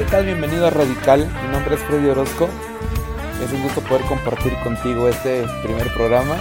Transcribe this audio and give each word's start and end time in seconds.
¿Qué 0.00 0.06
tal? 0.06 0.24
Bienvenido 0.24 0.66
a 0.66 0.70
Radical. 0.70 1.30
Mi 1.42 1.52
nombre 1.52 1.74
es 1.74 1.82
Freddy 1.82 2.08
Orozco. 2.08 2.48
Es 3.44 3.52
un 3.52 3.62
gusto 3.62 3.82
poder 3.82 4.02
compartir 4.06 4.54
contigo 4.64 5.06
este 5.06 5.44
primer 5.62 5.92
programa. 5.92 6.38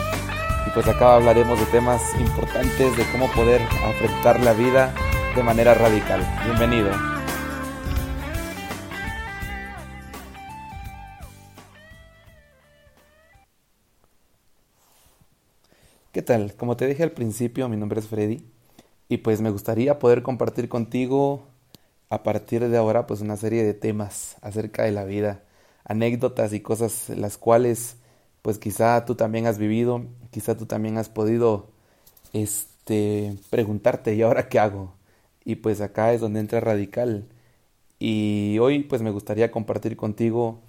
Y 0.66 0.70
pues 0.70 0.88
acá 0.88 1.16
hablaremos 1.16 1.60
de 1.60 1.66
temas 1.66 2.02
importantes 2.22 2.96
de 2.96 3.04
cómo 3.12 3.30
poder 3.34 3.62
afectar 3.84 4.40
la 4.40 4.54
vida 4.54 4.96
de 5.36 5.44
manera 5.44 5.74
radical. 5.74 6.26
Bienvenido. 6.46 6.90
¿Qué 16.14 16.22
tal? 16.22 16.56
Como 16.56 16.78
te 16.78 16.88
dije 16.88 17.04
al 17.04 17.12
principio, 17.12 17.68
mi 17.68 17.76
nombre 17.76 18.00
es 18.00 18.08
Freddy 18.08 18.42
y 19.10 19.18
pues 19.18 19.42
me 19.42 19.50
gustaría 19.50 20.00
poder 20.00 20.24
compartir 20.24 20.70
contigo 20.70 21.50
a 22.10 22.24
partir 22.24 22.68
de 22.68 22.78
ahora 22.78 23.08
pues 23.08 23.22
una 23.22 23.38
serie 23.38 23.64
de 23.64 23.74
temas 23.74 24.38
acerca 24.42 24.84
de 24.84 24.92
la 24.92 25.06
vida, 25.06 25.44
anécdotas 25.86 26.54
y 26.54 26.62
cosas 26.62 27.10
las 27.10 27.38
cuales 27.38 27.98
pues 28.42 28.58
quizá 28.60 29.06
tú 29.06 29.16
también 29.16 29.48
has 29.48 29.58
vivido, 29.58 30.06
quizá 30.32 30.58
tú 30.58 30.66
también 30.66 30.98
has 30.98 31.10
podido 31.10 31.70
este 32.34 33.36
preguntarte 33.50 34.16
¿y 34.16 34.22
ahora 34.24 34.50
qué 34.50 34.60
hago? 34.60 34.94
Y 35.46 35.58
pues 35.58 35.82
acá 35.82 36.14
es 36.14 36.22
donde 36.22 36.40
entra 36.42 36.60
Radical. 36.62 37.28
Y 38.00 38.58
hoy 38.60 38.84
pues 38.84 39.02
me 39.02 39.12
gustaría 39.12 39.52
compartir 39.52 39.98
contigo 39.98 40.62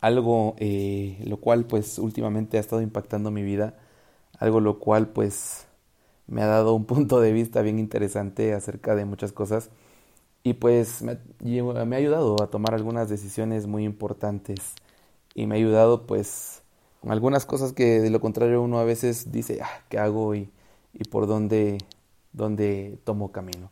algo 0.00 0.54
eh, 0.58 1.18
lo 1.26 1.38
cual 1.38 1.66
pues 1.66 1.98
últimamente 1.98 2.56
ha 2.56 2.60
estado 2.60 2.82
impactando 2.82 3.30
mi 3.30 3.42
vida 3.42 3.74
algo 4.38 4.60
lo 4.60 4.78
cual 4.80 5.08
pues 5.08 5.66
me 6.28 6.42
ha 6.42 6.46
dado 6.46 6.74
un 6.74 6.86
punto 6.86 7.20
de 7.20 7.32
vista 7.32 7.62
bien 7.62 7.78
interesante 7.78 8.54
acerca 8.54 8.94
de 8.96 9.04
muchas 9.06 9.32
cosas 9.32 9.70
y 10.48 10.54
pues 10.54 11.02
me, 11.02 11.12
ha 11.12 11.98
ayudado 11.98 12.42
a 12.42 12.48
tomar 12.48 12.74
algunas 12.74 13.08
decisiones 13.08 13.66
muy 13.66 13.84
importantes 13.84 14.74
y 15.34 15.46
me 15.46 15.54
ha 15.54 15.58
ayudado 15.58 16.06
pues 16.06 16.62
con 17.00 17.12
algunas 17.12 17.44
cosas 17.46 17.72
que 17.72 18.00
de 18.00 18.10
lo 18.10 18.20
contrario 18.20 18.62
uno 18.62 18.78
a 18.78 18.84
veces 18.84 19.30
dice, 19.30 19.60
ah, 19.62 19.84
¿qué 19.88 19.98
hago 19.98 20.34
y, 20.34 20.50
y 20.94 21.04
por 21.04 21.26
dónde, 21.26 21.78
dónde 22.32 22.98
tomo 23.04 23.30
camino? 23.30 23.70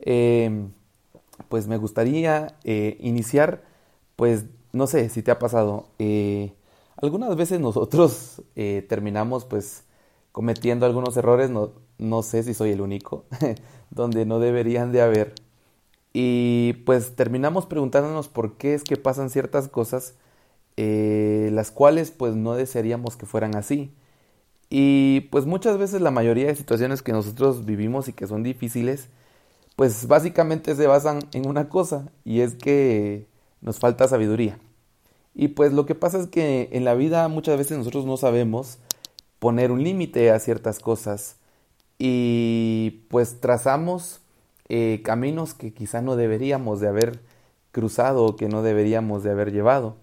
Eh, 0.00 0.68
pues 1.48 1.66
me 1.66 1.78
gustaría 1.78 2.56
eh, 2.64 2.96
iniciar, 3.00 3.62
pues 4.16 4.46
no 4.72 4.86
sé 4.86 5.08
si 5.08 5.22
te 5.22 5.30
ha 5.30 5.38
pasado, 5.38 5.88
eh, 5.98 6.52
algunas 6.96 7.34
veces 7.36 7.60
nosotros 7.60 8.42
eh, 8.56 8.84
terminamos 8.88 9.44
pues 9.44 9.84
cometiendo 10.32 10.84
algunos 10.84 11.16
errores, 11.16 11.48
no, 11.50 11.72
no 11.98 12.22
sé 12.22 12.42
si 12.42 12.54
soy 12.54 12.72
el 12.72 12.80
único, 12.80 13.24
donde 13.90 14.26
no 14.26 14.40
deberían 14.40 14.92
de 14.92 15.00
haber. 15.02 15.47
Y 16.12 16.74
pues 16.86 17.14
terminamos 17.16 17.66
preguntándonos 17.66 18.28
por 18.28 18.56
qué 18.56 18.74
es 18.74 18.84
que 18.84 18.96
pasan 18.96 19.30
ciertas 19.30 19.68
cosas, 19.68 20.14
eh, 20.76 21.50
las 21.52 21.70
cuales 21.70 22.10
pues 22.10 22.34
no 22.34 22.54
desearíamos 22.54 23.16
que 23.16 23.26
fueran 23.26 23.56
así. 23.56 23.92
Y 24.70 25.22
pues 25.32 25.46
muchas 25.46 25.78
veces 25.78 26.00
la 26.00 26.10
mayoría 26.10 26.46
de 26.46 26.56
situaciones 26.56 27.02
que 27.02 27.12
nosotros 27.12 27.64
vivimos 27.64 28.08
y 28.08 28.12
que 28.12 28.26
son 28.26 28.42
difíciles, 28.42 29.08
pues 29.76 30.08
básicamente 30.08 30.74
se 30.74 30.86
basan 30.86 31.20
en 31.32 31.48
una 31.48 31.68
cosa, 31.68 32.10
y 32.24 32.40
es 32.40 32.54
que 32.54 33.28
nos 33.60 33.78
falta 33.78 34.08
sabiduría. 34.08 34.58
Y 35.34 35.48
pues 35.48 35.72
lo 35.72 35.86
que 35.86 35.94
pasa 35.94 36.18
es 36.18 36.26
que 36.26 36.68
en 36.72 36.84
la 36.84 36.94
vida 36.94 37.28
muchas 37.28 37.56
veces 37.58 37.78
nosotros 37.78 38.04
no 38.06 38.16
sabemos 38.16 38.78
poner 39.38 39.70
un 39.70 39.84
límite 39.84 40.30
a 40.30 40.40
ciertas 40.40 40.80
cosas 40.80 41.36
y 41.98 43.04
pues 43.08 43.40
trazamos 43.40 44.20
eh, 44.68 45.00
caminos 45.04 45.54
que 45.54 45.72
quizá 45.72 46.02
no 46.02 46.16
deberíamos 46.16 46.80
de 46.80 46.88
haber 46.88 47.20
cruzado 47.72 48.24
o 48.24 48.36
que 48.36 48.48
no 48.48 48.62
deberíamos 48.62 49.22
de 49.22 49.30
haber 49.30 49.52
llevado. 49.52 49.96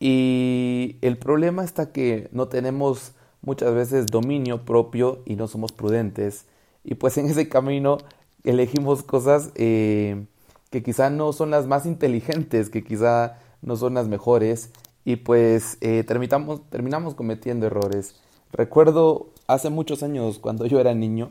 Y 0.00 0.96
el 1.00 1.16
problema 1.18 1.64
está 1.64 1.92
que 1.92 2.28
no 2.32 2.48
tenemos 2.48 3.12
muchas 3.42 3.74
veces 3.74 4.06
dominio 4.06 4.64
propio 4.64 5.22
y 5.26 5.36
no 5.36 5.46
somos 5.46 5.72
prudentes. 5.72 6.46
Y 6.84 6.94
pues 6.94 7.16
en 7.18 7.26
ese 7.26 7.48
camino 7.48 7.98
elegimos 8.44 9.02
cosas 9.02 9.50
eh, 9.54 10.26
que 10.70 10.82
quizá 10.82 11.10
no 11.10 11.32
son 11.32 11.50
las 11.50 11.66
más 11.66 11.86
inteligentes, 11.86 12.70
que 12.70 12.82
quizá 12.82 13.38
no 13.60 13.76
son 13.76 13.94
las 13.94 14.08
mejores. 14.08 14.70
Y 15.04 15.16
pues 15.16 15.78
eh, 15.80 16.04
terminamos, 16.04 16.68
terminamos 16.70 17.14
cometiendo 17.14 17.66
errores. 17.66 18.16
Recuerdo 18.52 19.30
hace 19.46 19.70
muchos 19.70 20.02
años 20.02 20.38
cuando 20.38 20.66
yo 20.66 20.80
era 20.80 20.94
niño, 20.94 21.30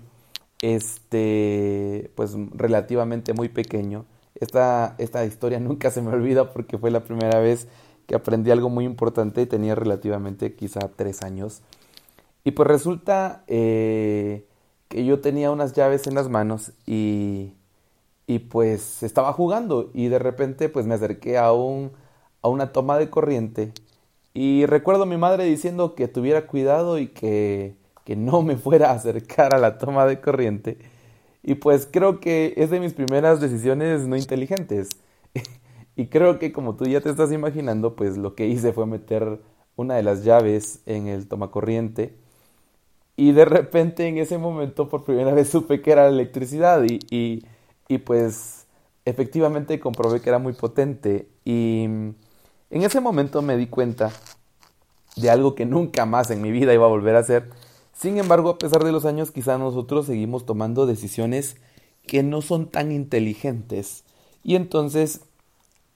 este, 0.61 2.11
pues 2.15 2.35
relativamente 2.53 3.33
muy 3.33 3.49
pequeño. 3.49 4.05
Esta, 4.35 4.95
esta 4.99 5.25
historia 5.25 5.59
nunca 5.61 5.91
se 5.91 6.01
me 6.01 6.11
olvida 6.11 6.51
porque 6.53 6.77
fue 6.77 6.91
la 6.91 7.03
primera 7.03 7.39
vez 7.39 7.67
que 8.07 8.15
aprendí 8.15 8.51
algo 8.51 8.69
muy 8.69 8.85
importante 8.85 9.41
y 9.41 9.45
tenía 9.45 9.75
relativamente 9.75 10.55
quizá 10.55 10.79
tres 10.95 11.23
años. 11.23 11.61
Y 12.43 12.51
pues 12.51 12.67
resulta 12.67 13.43
eh, 13.47 14.47
que 14.89 15.05
yo 15.05 15.21
tenía 15.21 15.51
unas 15.51 15.73
llaves 15.73 16.07
en 16.07 16.15
las 16.15 16.29
manos 16.29 16.73
y, 16.87 17.53
y 18.27 18.39
pues 18.39 19.03
estaba 19.03 19.33
jugando 19.33 19.91
y 19.93 20.07
de 20.09 20.19
repente 20.19 20.69
pues 20.69 20.85
me 20.87 20.95
acerqué 20.95 21.37
a, 21.37 21.51
un, 21.53 21.91
a 22.41 22.49
una 22.49 22.71
toma 22.73 22.97
de 22.97 23.09
corriente 23.09 23.73
y 24.33 24.65
recuerdo 24.65 25.03
a 25.03 25.05
mi 25.05 25.17
madre 25.17 25.45
diciendo 25.45 25.95
que 25.95 26.07
tuviera 26.07 26.47
cuidado 26.47 26.99
y 26.99 27.07
que, 27.09 27.75
que 28.05 28.15
no 28.15 28.41
me 28.41 28.57
fuera 28.57 28.91
a 28.91 28.95
acercar 28.95 29.53
a 29.55 29.59
la 29.59 29.77
toma 29.77 30.05
de 30.05 30.19
corriente. 30.21 30.77
Y 31.43 31.55
pues 31.55 31.87
creo 31.91 32.19
que 32.19 32.53
es 32.57 32.69
de 32.69 32.79
mis 32.79 32.93
primeras 32.93 33.41
decisiones 33.41 34.07
no 34.07 34.15
inteligentes. 34.15 34.89
y 35.95 36.07
creo 36.07 36.39
que 36.39 36.51
como 36.51 36.75
tú 36.75 36.85
ya 36.85 37.01
te 37.01 37.09
estás 37.09 37.31
imaginando, 37.31 37.95
pues 37.95 38.17
lo 38.17 38.35
que 38.35 38.47
hice 38.47 38.73
fue 38.73 38.85
meter 38.85 39.41
una 39.75 39.95
de 39.95 40.03
las 40.03 40.23
llaves 40.23 40.81
en 40.85 41.07
el 41.07 41.27
tomacorriente. 41.27 42.15
Y 43.17 43.33
de 43.33 43.45
repente 43.45 44.07
en 44.07 44.17
ese 44.17 44.37
momento 44.37 44.89
por 44.89 45.03
primera 45.03 45.33
vez 45.33 45.49
supe 45.49 45.81
que 45.81 45.91
era 45.91 46.03
la 46.03 46.09
electricidad 46.09 46.83
y, 46.83 46.99
y, 47.09 47.45
y 47.87 47.97
pues 47.99 48.65
efectivamente 49.05 49.79
comprobé 49.79 50.21
que 50.21 50.29
era 50.29 50.39
muy 50.39 50.53
potente. 50.53 51.27
Y 51.45 51.83
en 51.83 52.15
ese 52.71 53.01
momento 53.01 53.41
me 53.41 53.57
di 53.57 53.67
cuenta 53.67 54.11
de 55.15 55.29
algo 55.29 55.55
que 55.55 55.65
nunca 55.65 56.05
más 56.05 56.31
en 56.31 56.41
mi 56.41 56.51
vida 56.51 56.73
iba 56.73 56.85
a 56.85 56.89
volver 56.89 57.15
a 57.15 57.19
hacer. 57.19 57.49
Sin 58.01 58.17
embargo, 58.17 58.49
a 58.49 58.57
pesar 58.57 58.83
de 58.83 58.91
los 58.91 59.05
años, 59.05 59.29
quizá 59.29 59.59
nosotros 59.59 60.07
seguimos 60.07 60.47
tomando 60.47 60.87
decisiones 60.87 61.57
que 62.07 62.23
no 62.23 62.41
son 62.41 62.65
tan 62.65 62.91
inteligentes. 62.91 64.05
Y 64.43 64.55
entonces 64.55 65.21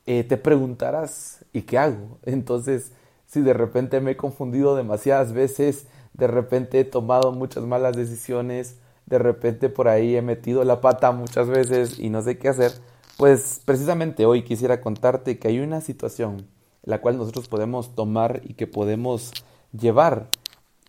eh, 0.05 0.23
te 0.23 0.37
preguntarás, 0.37 1.43
¿y 1.51 1.63
qué 1.63 1.79
hago? 1.79 2.19
Entonces, 2.25 2.91
si 3.25 3.41
de 3.41 3.53
repente 3.53 4.01
me 4.01 4.11
he 4.11 4.17
confundido 4.17 4.75
demasiadas 4.75 5.33
veces, 5.33 5.87
de 6.13 6.27
repente 6.27 6.79
he 6.79 6.85
tomado 6.85 7.31
muchas 7.31 7.63
malas 7.63 7.97
decisiones, 7.97 8.75
de 9.07 9.17
repente 9.17 9.69
por 9.69 9.87
ahí 9.87 10.15
he 10.15 10.21
metido 10.21 10.63
la 10.63 10.81
pata 10.81 11.11
muchas 11.11 11.47
veces 11.47 11.97
y 11.97 12.11
no 12.11 12.21
sé 12.21 12.37
qué 12.37 12.49
hacer, 12.49 12.71
pues 13.17 13.63
precisamente 13.65 14.27
hoy 14.27 14.43
quisiera 14.43 14.79
contarte 14.79 15.39
que 15.39 15.47
hay 15.47 15.59
una 15.59 15.81
situación 15.81 16.45
la 16.83 17.01
cual 17.01 17.17
nosotros 17.17 17.47
podemos 17.47 17.95
tomar 17.95 18.41
y 18.45 18.53
que 18.53 18.67
podemos 18.67 19.31
llevar. 19.73 20.27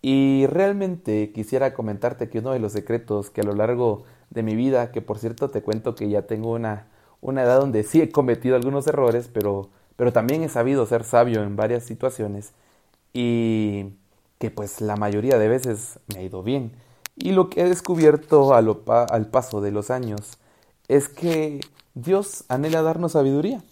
Y 0.01 0.45
realmente 0.47 1.31
quisiera 1.31 1.73
comentarte 1.73 2.29
que 2.29 2.39
uno 2.39 2.51
de 2.51 2.59
los 2.59 2.73
secretos 2.73 3.29
que 3.29 3.41
a 3.41 3.43
lo 3.43 3.53
largo 3.53 4.03
de 4.29 4.43
mi 4.43 4.55
vida, 4.55 4.91
que 4.91 5.01
por 5.01 5.17
cierto 5.17 5.49
te 5.49 5.61
cuento 5.61 5.95
que 5.95 6.09
ya 6.09 6.23
tengo 6.23 6.51
una, 6.51 6.87
una 7.21 7.43
edad 7.43 7.59
donde 7.59 7.83
sí 7.83 8.01
he 8.01 8.11
cometido 8.11 8.55
algunos 8.55 8.87
errores, 8.87 9.29
pero, 9.33 9.69
pero 9.95 10.13
también 10.13 10.43
he 10.43 10.49
sabido 10.49 10.85
ser 10.85 11.03
sabio 11.03 11.43
en 11.43 11.55
varias 11.55 11.83
situaciones 11.83 12.51
y 13.13 13.93
que 14.39 14.51
pues 14.51 14.81
la 14.81 14.95
mayoría 14.95 15.39
de 15.39 15.47
veces 15.47 15.99
me 16.13 16.19
ha 16.19 16.23
ido 16.23 16.43
bien. 16.43 16.73
Y 17.15 17.31
lo 17.31 17.49
que 17.49 17.61
he 17.61 17.69
descubierto 17.69 18.53
al 18.53 19.27
paso 19.31 19.61
de 19.61 19.71
los 19.71 19.89
años 19.89 20.37
es 20.87 21.09
que 21.09 21.61
Dios 21.95 22.43
anhela 22.47 22.83
darnos 22.83 23.13
sabiduría. 23.13 23.63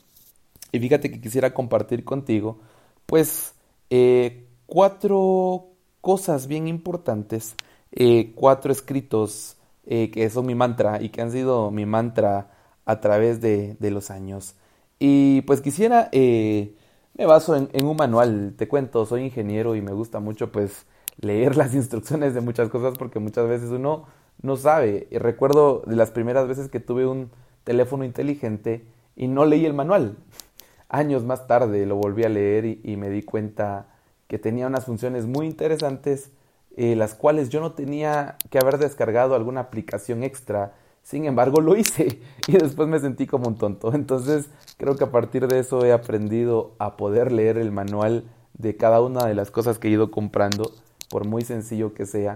Y 0.72 0.80
fíjate 0.80 1.12
que 1.12 1.22
quisiera 1.22 1.54
compartir 1.54 2.04
contigo, 2.04 2.58
pues, 3.06 3.54
eh, 3.92 4.48
cuatro 4.66 5.75
cosas 6.06 6.46
bien 6.46 6.68
importantes, 6.68 7.56
eh, 7.92 8.32
cuatro 8.36 8.72
escritos 8.72 9.58
eh, 9.88 10.12
que 10.12 10.30
son 10.30 10.46
mi 10.46 10.54
mantra 10.54 11.02
y 11.02 11.10
que 11.10 11.24
han 11.24 11.32
sido 11.32 11.72
mi 11.72 11.88
mantra 11.88 12.52
a 12.86 13.00
través 13.02 13.42
de, 13.42 13.76
de 13.80 13.90
los 13.90 14.12
años. 14.12 14.54
Y 15.00 15.42
pues 15.42 15.62
quisiera, 15.62 16.12
me 16.14 17.26
baso 17.26 17.56
en, 17.56 17.70
en, 17.74 17.88
un 17.88 17.98
manual, 17.98 18.54
te 18.56 18.68
cuento, 18.68 19.08
soy 19.08 19.24
ingeniero 19.24 19.76
y 19.76 19.82
me 19.82 19.94
gusta 19.94 20.20
mucho 20.20 20.52
pues 20.52 20.86
leer 21.20 21.58
las 21.62 21.74
instrucciones 21.74 22.36
de 22.36 22.42
muchas 22.42 22.70
cosas 22.70 22.96
porque 23.00 23.18
muchas 23.18 23.48
veces 23.48 23.72
uno 23.72 24.06
no 24.44 24.58
sabe. 24.58 25.08
Y 25.10 25.18
recuerdo 25.18 25.82
de 25.88 25.96
las 25.96 26.12
primeras 26.12 26.48
veces 26.48 26.70
que 26.70 26.80
tuve 26.80 27.08
un 27.08 27.32
teléfono 27.64 28.04
inteligente 28.04 28.86
y 29.16 29.28
no 29.28 29.46
leí 29.46 29.66
el 29.66 29.74
manual 29.74 30.18
años 30.90 31.24
más 31.24 31.48
tarde 31.48 31.86
lo 31.86 31.96
volví 31.96 32.24
a 32.24 32.30
leer 32.30 32.66
y, 32.66 32.96
me 32.98 33.10
di 33.10 33.24
cuenta 33.24 33.88
que 34.28 34.40
tenía 34.40 34.68
unas 34.68 34.86
funciones 34.86 35.26
muy 35.28 35.46
interesantes, 35.48 36.32
eh, 36.78 36.96
las 36.96 37.16
cuales 37.16 37.50
yo 37.50 37.62
no 37.62 37.74
tenía 37.74 38.38
que 38.50 38.60
haber 38.60 38.78
descargado 38.78 39.36
alguna 39.36 39.62
aplicación 39.62 40.24
extra, 40.24 40.74
Sin 41.04 41.26
embargo, 41.26 41.62
lo 41.62 41.76
hice 41.76 42.20
y 42.48 42.54
después 42.54 42.88
me 42.88 43.00
sentí 43.00 43.28
como 43.28 43.48
un 43.48 43.58
tonto. 43.58 43.94
Entonces, 43.94 44.50
creo 44.78 44.96
que 44.96 45.04
a 45.04 45.12
partir 45.12 45.48
de 45.48 45.60
eso 45.60 45.86
he 45.86 45.94
aprendido 45.94 46.74
a 46.80 46.98
poder 46.98 47.32
leer 47.32 47.58
el 47.58 47.72
manual 47.72 48.24
de 48.58 48.76
cada 48.76 49.02
una 49.02 49.26
de 49.26 49.36
las 49.36 49.52
cosas 49.52 49.78
que 49.80 49.88
he 49.88 49.92
ido 49.92 50.12
comprando, 50.12 50.72
por 51.10 51.26
muy 51.26 51.44
sencillo 51.44 51.94
que 51.94 52.06
sea. 52.06 52.34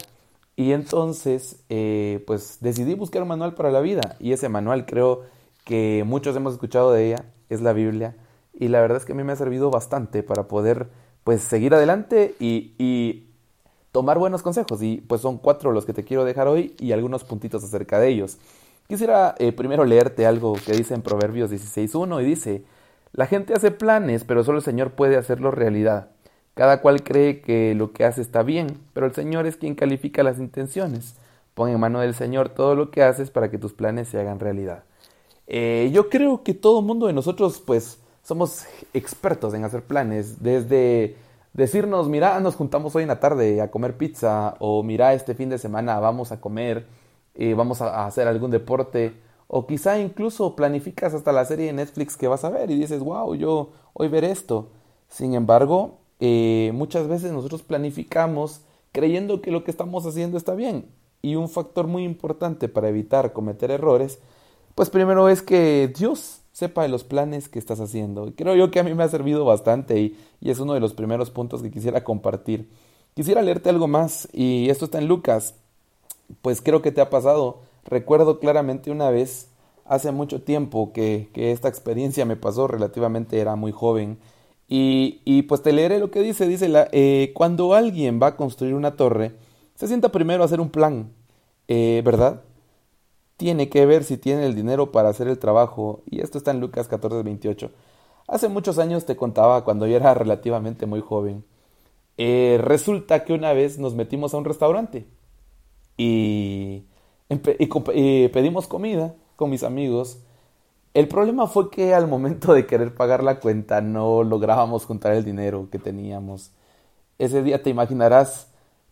Y 0.55 0.73
entonces, 0.73 1.63
eh, 1.69 2.23
pues 2.27 2.57
decidí 2.61 2.93
buscar 2.93 3.21
un 3.21 3.29
manual 3.29 3.55
para 3.55 3.71
la 3.71 3.79
vida. 3.81 4.17
Y 4.19 4.33
ese 4.33 4.49
manual 4.49 4.85
creo 4.85 5.23
que 5.63 6.03
muchos 6.05 6.35
hemos 6.35 6.53
escuchado 6.53 6.91
de 6.91 7.07
ella, 7.07 7.25
es 7.49 7.61
la 7.61 7.73
Biblia. 7.73 8.15
Y 8.53 8.67
la 8.67 8.81
verdad 8.81 8.97
es 8.97 9.05
que 9.05 9.13
a 9.13 9.15
mí 9.15 9.23
me 9.23 9.31
ha 9.31 9.37
servido 9.37 9.71
bastante 9.71 10.21
para 10.21 10.47
poder, 10.47 10.89
pues, 11.29 11.43
seguir 11.43 11.75
adelante 11.75 12.33
y, 12.39 12.71
y 12.79 13.27
tomar 13.91 14.17
buenos 14.17 14.41
consejos. 14.41 14.81
Y 14.81 14.97
pues 14.97 15.21
son 15.21 15.37
cuatro 15.37 15.71
los 15.71 15.85
que 15.85 15.93
te 15.93 16.03
quiero 16.03 16.25
dejar 16.25 16.47
hoy 16.47 16.73
y 16.79 16.91
algunos 16.91 17.23
puntitos 17.23 17.63
acerca 17.63 17.99
de 17.99 18.07
ellos. 18.07 18.39
Quisiera 18.87 19.35
eh, 19.37 19.51
primero 19.51 19.85
leerte 19.85 20.25
algo 20.25 20.55
que 20.65 20.71
dice 20.71 20.95
en 20.95 21.03
Proverbios 21.03 21.51
16.1 21.51 22.23
y 22.23 22.25
dice, 22.25 22.63
la 23.13 23.27
gente 23.27 23.53
hace 23.53 23.69
planes, 23.69 24.23
pero 24.23 24.43
solo 24.43 24.57
el 24.57 24.63
Señor 24.63 24.93
puede 24.93 25.17
hacerlo 25.17 25.51
realidad. 25.51 26.09
Cada 26.55 26.81
cual 26.81 27.03
cree 27.03 27.41
que 27.41 27.75
lo 27.75 27.91
que 27.91 28.05
hace 28.05 28.21
está 28.21 28.41
bien, 28.41 28.79
pero 28.93 29.05
el 29.05 29.13
Señor 29.13 29.45
es 29.45 29.55
quien 29.55 29.75
califica 29.75 30.23
las 30.23 30.39
intenciones. 30.39 31.15
Pon 31.53 31.69
en 31.69 31.79
mano 31.79 31.99
del 31.99 32.15
Señor 32.15 32.49
todo 32.49 32.73
lo 32.73 32.89
que 32.89 33.03
haces 33.03 33.29
para 33.29 33.51
que 33.51 33.59
tus 33.59 33.73
planes 33.73 34.07
se 34.07 34.19
hagan 34.19 34.39
realidad. 34.39 34.83
Eh, 35.45 35.91
yo 35.93 36.09
creo 36.09 36.41
que 36.41 36.55
todo 36.55 36.81
mundo 36.81 37.05
de 37.05 37.13
nosotros, 37.13 37.61
pues, 37.63 37.99
somos 38.29 38.67
expertos 38.93 39.55
en 39.55 39.63
hacer 39.63 39.81
planes, 39.81 40.43
desde 40.43 41.17
decirnos, 41.53 42.07
mira, 42.09 42.39
nos 42.39 42.55
juntamos 42.55 42.95
hoy 42.95 43.01
en 43.01 43.07
la 43.07 43.19
tarde 43.19 43.59
a 43.59 43.71
comer 43.71 43.97
pizza, 43.97 44.53
o 44.59 44.83
mira, 44.83 45.15
este 45.15 45.33
fin 45.33 45.49
de 45.49 45.57
semana 45.57 45.99
vamos 45.99 46.31
a 46.31 46.39
comer, 46.39 46.85
eh, 47.33 47.55
vamos 47.55 47.81
a, 47.81 48.05
hacer 48.05 48.27
algún 48.27 48.51
deporte, 48.51 49.13
o 49.47 49.65
quizá 49.65 49.97
incluso 49.97 50.55
planificas 50.55 51.15
hasta 51.15 51.31
la 51.31 51.43
serie 51.43 51.65
de 51.65 51.73
Netflix 51.73 52.15
que 52.15 52.27
vas 52.27 52.43
a 52.43 52.51
ver 52.51 52.69
y 52.69 52.77
dices, 52.77 52.99
wow, 52.99 53.33
yo 53.33 53.71
hoy 53.93 54.09
ver 54.09 54.23
esto. 54.23 54.69
Sin 55.07 55.33
embargo, 55.33 55.97
eh, 56.19 56.69
muchas 56.75 57.07
veces 57.07 57.31
nosotros 57.31 57.63
planificamos 57.63 58.61
creyendo 58.91 59.41
que 59.41 59.49
lo 59.49 59.63
que 59.63 59.71
estamos 59.71 60.05
haciendo 60.05 60.37
está 60.37 60.53
bien. 60.53 60.85
Y 61.23 61.33
un 61.33 61.49
factor 61.49 61.87
muy 61.87 62.03
importante 62.03 62.69
para 62.69 62.89
evitar 62.89 63.33
cometer 63.33 63.71
errores, 63.71 64.19
pues 64.75 64.91
primero 64.91 65.29
es 65.29 65.41
que 65.41 65.91
Dios 65.97 66.43
sepa 66.59 66.83
de 66.83 66.89
los 66.89 67.03
planes 67.03 67.47
que 67.47 67.57
estás 67.57 67.79
haciendo. 67.79 68.33
Creo 68.35 68.55
yo 68.55 68.69
que 68.69 68.79
a 68.79 68.83
mí 68.83 68.93
me 68.93 69.03
ha 69.03 69.07
servido 69.07 69.45
bastante 69.45 69.99
y, 69.99 70.17
y 70.41 70.49
es 70.49 70.59
uno 70.59 70.73
de 70.73 70.81
los 70.81 70.93
primeros 70.93 71.31
puntos 71.31 71.61
que 71.61 71.71
quisiera 71.71 72.03
compartir. 72.03 72.69
Quisiera 73.15 73.41
leerte 73.41 73.69
algo 73.69 73.87
más 73.87 74.27
y 74.33 74.69
esto 74.69 74.85
está 74.85 74.97
en 74.97 75.07
Lucas. 75.07 75.55
Pues 76.41 76.61
creo 76.61 76.81
que 76.81 76.91
te 76.91 77.01
ha 77.01 77.09
pasado. 77.09 77.61
Recuerdo 77.85 78.39
claramente 78.39 78.91
una 78.91 79.09
vez, 79.09 79.47
hace 79.85 80.11
mucho 80.11 80.41
tiempo, 80.41 80.91
que, 80.93 81.29
que 81.33 81.51
esta 81.51 81.69
experiencia 81.69 82.25
me 82.25 82.35
pasó 82.35 82.67
relativamente, 82.67 83.39
era 83.39 83.55
muy 83.55 83.71
joven. 83.71 84.17
Y, 84.67 85.21
y 85.25 85.43
pues 85.43 85.63
te 85.63 85.71
leeré 85.71 85.97
lo 85.97 86.11
que 86.11 86.21
dice. 86.21 86.45
Dice, 86.45 86.67
la, 86.67 86.89
eh, 86.91 87.31
cuando 87.33 87.73
alguien 87.73 88.19
va 88.21 88.27
a 88.27 88.35
construir 88.35 88.75
una 88.75 88.95
torre, 88.97 89.31
se 89.75 89.87
sienta 89.87 90.11
primero 90.11 90.43
a 90.43 90.45
hacer 90.45 90.59
un 90.59 90.69
plan, 90.69 91.11
eh, 91.69 92.01
¿verdad? 92.03 92.41
Tiene 93.39 93.69
que 93.69 93.85
ver 93.85 94.03
si 94.03 94.17
tiene 94.17 94.45
el 94.45 94.53
dinero 94.53 94.91
para 94.91 95.07
hacer 95.07 95.29
el 95.29 95.39
trabajo, 95.39 96.01
y 96.05 96.19
esto 96.19 96.37
está 96.37 96.51
en 96.51 96.59
Lucas 96.59 96.89
14, 96.89 97.23
28. 97.23 97.71
Hace 98.27 98.49
muchos 98.49 98.77
años 98.79 99.05
te 99.05 99.15
contaba 99.15 99.63
cuando 99.63 99.87
yo 99.87 99.95
era 99.95 100.13
relativamente 100.13 100.85
muy 100.85 100.99
joven. 100.99 101.45
Eh, 102.17 102.59
resulta 102.61 103.23
que 103.23 103.31
una 103.31 103.53
vez 103.53 103.79
nos 103.79 103.95
metimos 103.95 104.33
a 104.33 104.37
un 104.37 104.43
restaurante 104.43 105.07
y, 105.95 106.83
y, 107.29 108.27
pedimos 108.27 108.67
comida 108.67 109.15
con 109.37 109.49
mis 109.49 109.63
amigos. 109.63 110.19
El 110.93 111.07
problema 111.07 111.47
fue 111.47 111.69
que 111.69 111.93
al 111.93 112.09
momento 112.09 112.53
de 112.53 112.67
querer 112.67 112.93
pagar 112.93 113.23
la 113.23 113.39
cuenta 113.39 113.79
no 113.79 114.23
lográbamos 114.23 114.85
juntar 114.85 115.13
el 115.13 115.23
dinero 115.23 115.69
que 115.71 115.79
teníamos. 115.79 116.51
Ese 117.17 117.41
día 117.41 117.63
te 117.63 117.69
imaginarás 117.69 118.48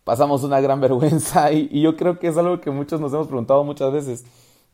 pasamos 0.08 0.42
una 0.42 0.58
gran 0.62 0.80
vergüenza 0.86 1.52
y, 1.52 1.82
yo 1.82 1.94
creo 1.94 2.18
que 2.18 2.28
es 2.28 2.38
algo 2.38 2.62
que 2.62 2.70
muchos 2.70 2.98
nos 2.98 3.12
hemos 3.12 3.26
preguntado 3.26 3.62
muchas 3.62 3.92
veces. 3.92 4.24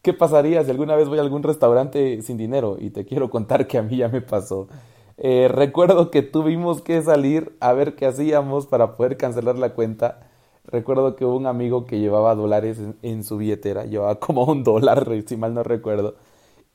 ¿Qué 0.00 0.12
pasaría 0.12 0.62
si 0.62 0.70
alguna 0.70 0.94
vez 0.94 1.08
voy 1.08 1.18
a 1.18 1.22
algún 1.22 1.42
restaurante 1.42 2.22
sin 2.22 2.36
dinero? 2.36 2.76
Y 2.78 2.90
te 2.90 3.04
quiero 3.04 3.30
contar 3.30 3.66
que 3.66 3.76
a 3.76 3.82
mí 3.82 3.96
ya 3.96 4.08
me 4.08 4.20
pasó. 4.20 4.68
Eh, 5.16 5.48
recuerdo 5.50 6.12
que 6.12 6.22
tuvimos 6.22 6.82
que 6.82 7.02
salir 7.02 7.56
a 7.58 7.72
ver 7.72 7.96
qué 7.96 8.06
hacíamos 8.06 8.66
para 8.68 8.96
poder 8.96 9.16
cancelar 9.16 9.58
la 9.58 9.70
cuenta. 9.70 10.20
Recuerdo 10.66 11.16
que 11.16 11.24
hubo 11.24 11.36
un 11.36 11.46
amigo 11.46 11.84
que 11.84 11.98
llevaba 11.98 12.36
dólares 12.36 12.78
en, 13.02 13.24
su 13.24 13.36
billetera, 13.38 13.86
llevaba 13.86 14.20
como 14.20 14.44
un 14.44 14.62
dólar, 14.62 15.04
si 15.26 15.36
mal 15.36 15.52
no 15.52 15.64
recuerdo. 15.64 16.14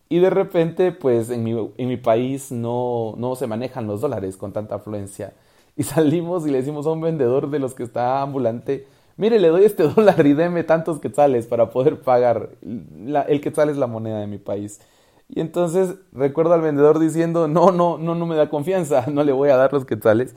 Y 0.09 0.19
de 0.19 0.31
repente, 0.31 0.91
pues 0.91 1.29
en 1.29 1.45
mi, 1.45 1.53
en 1.77 1.87
mi 1.87 1.97
país 1.97 2.51
no, 2.51 3.13
no 3.15 3.37
se 3.37 3.47
manejan 3.47 3.87
los 3.87 4.01
dólares 4.01 4.35
con 4.35 4.51
tanta 4.51 4.75
afluencia 4.75 5.31
y 5.79 5.83
salimos 5.83 6.45
y 6.45 6.51
le 6.51 6.57
decimos 6.57 6.85
a 6.85 6.89
un 6.89 6.99
vendedor 6.99 7.49
de 7.49 7.57
los 7.57 7.73
que 7.73 7.83
está 7.83 8.21
ambulante, 8.21 8.85
mire, 9.15 9.39
le 9.39 9.47
doy 9.47 9.63
este 9.63 9.83
dólar 9.95 10.27
y 10.27 10.33
deme 10.33 10.65
tantos 10.65 10.99
quetzales 10.99 11.47
para 11.47 11.69
poder 11.69 12.01
pagar. 12.01 12.49
el 12.61 13.39
quetzal 13.39 13.69
es 13.69 13.77
la 13.77 13.87
moneda 13.87 14.19
de 14.19 14.27
mi 14.27 14.39
país. 14.39 14.81
Y 15.29 15.39
entonces 15.39 15.95
recuerdo 16.11 16.53
al 16.53 16.59
vendedor 16.59 16.99
diciendo, 16.99 17.47
no, 17.47 17.71
no, 17.71 17.97
no, 17.97 18.13
no 18.13 18.25
me 18.25 18.35
da 18.35 18.49
confianza, 18.49 19.05
no 19.11 19.23
le 19.23 19.31
voy 19.31 19.51
a 19.51 19.55
dar 19.55 19.71
los 19.71 19.85
quetzales. 19.85 20.35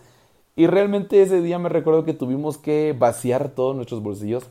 Y 0.54 0.68
realmente 0.68 1.20
ese 1.20 1.42
día 1.42 1.58
me 1.58 1.68
recuerdo 1.68 2.04
que 2.04 2.14
tuvimos 2.14 2.56
que 2.56 2.94
vaciar 2.96 3.48
todos 3.48 3.74
nuestros 3.74 4.00
bolsillos, 4.00 4.48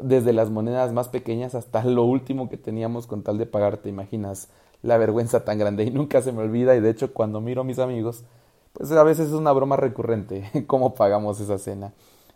desde 0.00 0.32
las 0.32 0.48
monedas 0.48 0.92
más 0.92 1.08
pequeñas 1.08 1.56
hasta 1.56 1.82
lo 1.82 2.04
último 2.04 2.48
que 2.48 2.56
teníamos 2.56 3.08
con 3.08 3.24
tal 3.24 3.36
de 3.36 3.46
pagar, 3.46 3.78
te 3.78 3.88
imaginas 3.88 4.48
la 4.82 4.96
vergüenza 4.96 5.44
tan 5.44 5.58
grande 5.58 5.82
y 5.82 5.90
nunca 5.90 6.22
se 6.22 6.30
me 6.30 6.42
olvida 6.42 6.76
y 6.76 6.80
de 6.80 6.90
hecho 6.90 7.12
cuando 7.12 7.40
miro 7.40 7.62
a 7.62 7.64
mis 7.64 7.80
amigos 7.80 8.24
pues 8.72 8.90
a 8.92 9.02
veces 9.02 9.28
es 9.28 9.34
una 9.34 9.52
broma 9.52 9.76
recurrente 9.76 10.50
cómo 10.66 10.94
pagamos 10.94 11.40
esa 11.40 11.58
cena. 11.58 11.92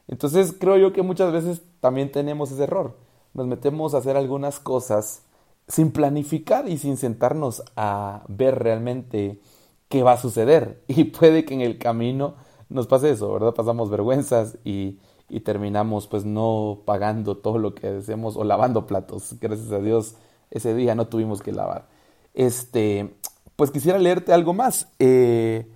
Entonces 0.08 0.54
creo 0.58 0.76
yo 0.76 0.92
que 0.92 1.02
muchas 1.02 1.32
veces 1.32 1.62
también 1.80 2.12
tenemos 2.12 2.50
ese 2.50 2.64
error. 2.64 2.96
Nos 3.32 3.46
metemos 3.46 3.94
a 3.94 3.98
hacer 3.98 4.16
algunas 4.16 4.60
cosas 4.60 5.22
sin 5.66 5.92
planificar 5.92 6.68
y 6.68 6.78
sin 6.78 6.96
sentarnos 6.96 7.62
a 7.76 8.22
ver 8.28 8.58
realmente 8.58 9.40
qué 9.88 10.02
va 10.02 10.12
a 10.12 10.18
suceder. 10.18 10.82
Y 10.88 11.04
puede 11.04 11.44
que 11.44 11.54
en 11.54 11.60
el 11.60 11.78
camino 11.78 12.34
nos 12.68 12.86
pase 12.86 13.10
eso, 13.10 13.32
¿verdad? 13.32 13.54
Pasamos 13.54 13.90
vergüenzas 13.90 14.58
y, 14.64 14.98
y 15.28 15.40
terminamos 15.40 16.06
pues 16.06 16.24
no 16.24 16.82
pagando 16.84 17.36
todo 17.38 17.58
lo 17.58 17.74
que 17.74 17.90
deseamos 17.90 18.36
o 18.36 18.44
lavando 18.44 18.86
platos. 18.86 19.36
Gracias 19.40 19.70
a 19.72 19.78
Dios 19.78 20.16
ese 20.50 20.74
día 20.74 20.94
no 20.94 21.08
tuvimos 21.08 21.42
que 21.42 21.52
lavar. 21.52 21.88
Este, 22.32 23.14
pues 23.56 23.70
quisiera 23.70 23.98
leerte 23.98 24.32
algo 24.32 24.54
más. 24.54 24.88
Eh, 24.98 25.70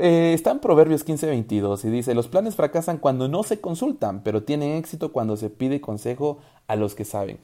eh, 0.00 0.32
está 0.34 0.50
en 0.50 0.58
Proverbios 0.58 1.04
15:22 1.06 1.84
y 1.84 1.90
dice, 1.90 2.14
los 2.14 2.28
planes 2.28 2.56
fracasan 2.56 2.98
cuando 2.98 3.28
no 3.28 3.42
se 3.42 3.60
consultan, 3.60 4.22
pero 4.22 4.42
tienen 4.42 4.76
éxito 4.76 5.12
cuando 5.12 5.36
se 5.36 5.50
pide 5.50 5.80
consejo 5.80 6.38
a 6.66 6.76
los 6.76 6.94
que 6.94 7.04
saben. 7.04 7.38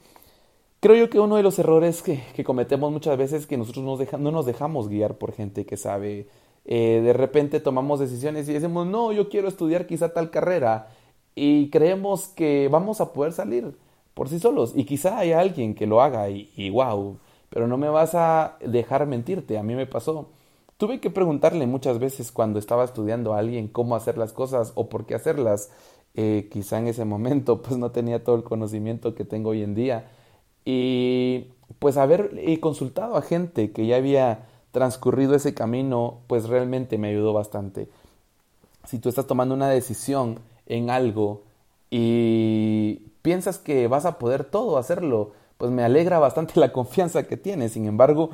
Creo 0.79 0.95
yo 0.95 1.09
que 1.09 1.19
uno 1.19 1.35
de 1.35 1.43
los 1.43 1.59
errores 1.59 2.01
que, 2.01 2.21
cometemos 2.45 2.91
muchas 2.91 3.17
veces 3.17 3.41
es 3.41 3.47
que 3.47 3.57
nosotros 3.57 3.83
no 4.19 4.31
nos 4.31 4.45
dejamos 4.45 4.87
guiar 4.87 5.17
por 5.17 5.33
gente 5.33 5.65
que 5.65 5.75
sabe. 5.75 6.27
Eh, 6.65 7.01
de 7.03 7.13
repente 7.13 7.59
tomamos 7.59 7.99
decisiones 7.99 8.47
y 8.47 8.53
decimos, 8.53 8.87
no, 8.87 9.11
yo 9.11 9.27
quiero 9.29 9.47
estudiar 9.47 9.87
quizá 9.87 10.13
tal 10.13 10.29
carrera 10.29 10.89
y 11.35 11.69
creemos 11.69 12.27
que 12.27 12.69
vamos 12.71 13.01
a 13.01 13.11
poder 13.11 13.33
salir 13.33 13.75
por 14.13 14.29
sí 14.29 14.39
solos 14.39 14.73
y 14.75 14.85
quizá 14.85 15.17
hay 15.17 15.31
alguien 15.31 15.73
que 15.75 15.87
lo 15.87 16.01
haga 16.01 16.29
y, 16.29 16.51
y 16.55 16.69
wow, 16.69 17.17
pero 17.49 17.67
no 17.67 17.77
me 17.77 17.89
vas 17.89 18.13
a 18.15 18.57
dejar 18.65 19.05
mentirte, 19.07 19.57
a 19.57 19.63
mí 19.63 19.75
me 19.75 19.87
pasó. 19.87 20.29
Tuve 20.79 21.01
que 21.01 21.09
preguntarle 21.09 21.67
muchas 21.67 21.99
veces 21.99 22.31
cuando 22.31 22.57
estaba 22.57 22.85
estudiando 22.85 23.33
a 23.33 23.39
alguien 23.39 23.67
cómo 23.67 23.97
hacer 23.97 24.17
las 24.17 24.31
cosas 24.31 24.71
o 24.75 24.87
por 24.87 25.05
qué 25.05 25.13
hacerlas. 25.13 25.71
Eh, 26.15 26.47
quizá 26.49 26.79
en 26.79 26.87
ese 26.87 27.03
momento 27.03 27.61
pues 27.61 27.77
no 27.77 27.91
tenía 27.91 28.23
todo 28.23 28.37
el 28.37 28.43
conocimiento 28.45 29.13
que 29.13 29.25
tengo 29.25 29.49
hoy 29.49 29.61
en 29.61 29.75
día. 29.75 30.09
Y 30.63 31.47
pues 31.79 31.97
haber 31.97 32.31
eh, 32.37 32.61
consultado 32.61 33.17
a 33.17 33.21
gente 33.21 33.73
que 33.73 33.87
ya 33.87 33.97
había 33.97 34.47
transcurrido 34.71 35.35
ese 35.35 35.53
camino 35.53 36.19
pues 36.27 36.47
realmente 36.47 36.97
me 36.97 37.09
ayudó 37.09 37.33
bastante. 37.33 37.89
Si 38.85 38.99
tú 38.99 39.09
estás 39.09 39.27
tomando 39.27 39.55
una 39.55 39.67
decisión 39.67 40.39
en 40.65 40.91
algo 40.91 41.41
y 41.89 43.01
piensas 43.21 43.57
que 43.57 43.89
vas 43.89 44.05
a 44.05 44.17
poder 44.17 44.45
todo 44.45 44.77
hacerlo, 44.77 45.33
pues 45.57 45.71
me 45.71 45.83
alegra 45.83 46.19
bastante 46.19 46.57
la 46.57 46.71
confianza 46.71 47.27
que 47.27 47.35
tienes. 47.35 47.73
Sin 47.73 47.85
embargo, 47.85 48.29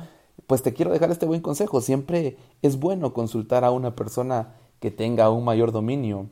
pues 0.46 0.62
te 0.62 0.72
quiero 0.74 0.92
dejar 0.92 1.10
este 1.10 1.26
buen 1.26 1.40
consejo. 1.40 1.80
Siempre 1.80 2.36
es 2.62 2.78
bueno 2.78 3.12
consultar 3.12 3.64
a 3.64 3.70
una 3.70 3.96
persona 3.96 4.54
que 4.80 4.90
tenga 4.90 5.30
un 5.30 5.44
mayor 5.44 5.72
dominio 5.72 6.28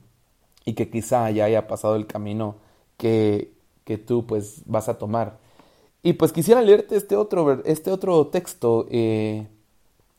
y 0.65 0.75
que 0.75 0.91
quizá 0.91 1.31
ya 1.31 1.45
haya 1.47 1.67
pasado 1.67 1.97
el 1.97 2.07
camino 2.07 2.57
que, 2.97 3.53
que 3.85 3.99
tú 3.99 4.27
pues 4.27 4.63
vas 4.67 4.89
a 4.89 4.99
tomar. 4.99 5.39
Y 6.03 6.15
pues 6.15 6.33
quisiera 6.33 6.61
leerte 6.63 6.97
este 6.97 7.17
otro, 7.17 7.63
este 7.65 7.91
otro 7.91 8.27
texto 8.29 8.87
eh, 8.91 9.47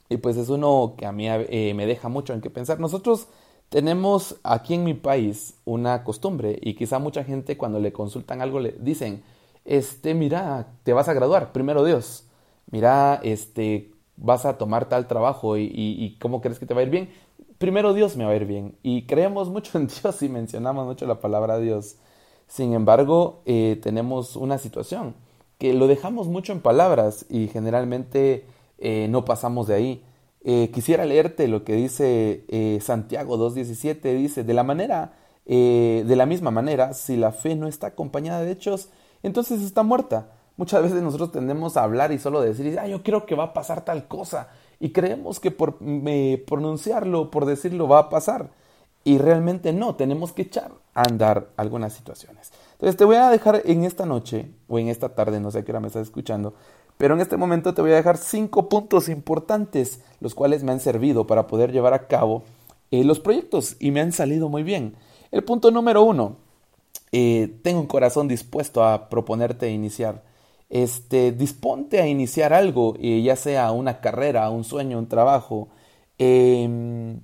y 0.10 0.18
pues 0.18 0.38
es 0.38 0.50
uno 0.50 0.96
que 0.98 1.06
a 1.06 1.12
mí 1.12 1.28
eh, 1.30 1.74
me 1.76 1.86
deja 1.86 2.10
mucho 2.10 2.34
en 2.34 2.42
qué 2.42 2.50
pensar. 2.50 2.80
Nosotros 2.80 3.28
tenemos 3.70 4.38
aquí 4.44 4.74
en 4.76 4.84
mi 4.84 4.94
país 4.94 5.56
una 5.66 6.04
costumbre 6.04 6.60
y 6.62 6.76
quizá 6.76 7.00
mucha 7.00 7.24
gente 7.24 7.58
cuando 7.58 7.80
le 7.80 7.94
consultan 7.94 8.42
algo 8.42 8.60
le 8.60 8.74
dicen, 8.80 9.24
este, 9.64 10.14
mira, 10.14 10.74
te 10.84 10.94
vas 10.94 11.08
a 11.10 11.14
graduar, 11.14 11.52
primero 11.52 11.84
Dios, 11.84 12.25
mira, 12.76 13.22
este, 13.24 13.94
vas 14.18 14.46
a 14.46 14.58
tomar 14.58 14.90
tal 14.90 15.08
trabajo 15.08 15.58
y, 15.58 16.18
cómo 16.20 16.42
crees 16.42 16.60
que 16.60 16.66
te 16.66 16.74
va 16.74 16.82
a 16.82 16.84
ir 16.84 16.90
bien, 16.90 17.10
primero 17.58 17.94
Dios 17.94 18.18
me 18.18 18.26
va 18.26 18.32
a 18.32 18.36
ir 18.36 18.46
bien. 18.46 18.76
Y 18.84 19.04
creemos 19.04 19.48
mucho 19.50 19.78
en 19.78 19.88
Dios 20.02 20.22
y 20.22 20.28
mencionamos 20.28 20.86
mucho 20.86 21.08
la 21.08 21.22
palabra 21.22 21.58
Dios. 21.58 21.96
Sin 22.48 22.74
embargo, 22.74 23.42
eh, 23.46 23.80
tenemos 23.82 24.36
una 24.36 24.58
situación 24.58 25.16
que 25.58 25.74
lo 25.74 25.88
dejamos 25.88 26.28
mucho 26.28 26.52
en 26.52 26.60
palabras 26.60 27.26
y 27.30 27.48
generalmente 27.48 28.46
eh, 28.78 29.08
no 29.10 29.24
pasamos 29.24 29.68
de 29.68 29.76
ahí. 29.76 30.04
Eh, 30.44 30.70
quisiera 30.74 31.06
leerte 31.06 31.48
lo 31.48 31.64
que 31.64 31.76
dice 31.76 32.82
Santiago 32.82 33.38
2.17, 33.38 34.18
dice, 34.18 34.44
de 34.44 34.54
la 34.54 34.64
manera, 34.64 35.14
de 35.46 36.16
la 36.16 36.26
misma 36.26 36.52
manera, 36.52 36.94
si 36.94 37.16
la 37.16 37.32
fe 37.32 37.56
no 37.56 37.70
está 37.70 37.88
acompañada 37.88 38.42
de 38.42 38.52
hechos, 38.52 38.90
entonces 39.24 39.62
está 39.62 39.82
muerta. 39.82 40.34
Muchas 40.58 40.84
veces 40.84 41.02
nosotros 41.02 41.32
tendemos 41.32 41.76
a 41.76 41.84
hablar 41.84 42.12
y 42.12 42.20
solo 42.20 42.42
decir, 42.42 42.78
ah, 42.80 42.88
yo 42.88 43.04
creo 43.04 43.26
que 43.26 43.36
va 43.36 43.46
a 43.46 43.54
pasar 43.54 43.84
tal 43.84 44.08
cosa. 44.08 44.50
Y 44.80 44.90
creemos 44.90 45.40
que 45.40 45.52
por 45.52 45.78
pronunciarlo, 46.46 47.32
por 47.32 47.46
decirlo, 47.46 47.88
va 47.88 48.00
a 48.00 48.10
pasar. 48.10 48.50
Y 49.04 49.18
realmente 49.18 49.74
no, 49.74 49.96
tenemos 49.96 50.34
que 50.34 50.44
echar 50.44 50.72
a 50.94 51.04
andar 51.04 51.50
algunas 51.58 51.94
situaciones. 51.94 52.52
Entonces 52.74 52.98
te 52.98 53.06
voy 53.06 53.18
a 53.18 53.30
dejar 53.30 53.62
en 53.66 53.84
esta 53.84 54.06
noche 54.06 54.50
o 54.68 54.80
en 54.80 54.88
esta 54.88 55.10
tarde, 55.10 55.40
no 55.40 55.52
sé 55.52 55.60
a 55.60 55.64
qué 55.64 55.72
hora 55.72 55.80
me 55.80 55.88
estás 55.88 56.04
escuchando, 56.04 56.54
pero 56.98 57.14
en 57.14 57.22
este 57.22 57.38
momento 57.38 57.74
te 57.74 57.82
voy 57.82 57.92
a 57.92 57.96
dejar 57.96 58.18
cinco 58.18 58.70
puntos 58.70 59.10
importantes, 59.10 60.02
los 60.22 60.34
cuales 60.34 60.64
me 60.64 60.72
han 60.72 60.80
servido 60.80 61.28
para 61.28 61.48
poder 61.48 61.72
llevar 61.72 61.94
a 61.94 62.08
cabo 62.08 62.44
eh, 62.92 63.04
los 63.04 63.20
proyectos 63.20 63.76
y 63.80 63.92
me 63.92 64.02
han 64.02 64.12
salido 64.12 64.50
muy 64.50 64.64
bien. 64.64 64.96
El 65.32 65.44
punto 65.44 65.72
número 65.72 66.04
uno, 66.04 66.38
eh, 67.12 67.60
tengo 67.64 67.82
un 67.82 67.88
corazón 67.88 68.28
dispuesto 68.28 68.84
a 68.84 69.10
proponerte 69.10 69.70
iniciar. 69.70 70.24
Este, 70.70 71.32
disponte 71.32 72.02
a 72.02 72.08
iniciar 72.08 72.54
algo, 72.54 72.96
eh, 73.00 73.22
ya 73.22 73.36
sea 73.36 73.72
una 73.72 74.02
carrera, 74.02 74.50
un 74.50 74.64
sueño, 74.64 74.98
un 75.00 75.08
trabajo, 75.08 75.70
em, 76.18 77.22